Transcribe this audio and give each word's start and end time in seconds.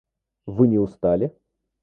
Вы 0.47 0.67
не 0.67 0.79
устали? 0.79 1.31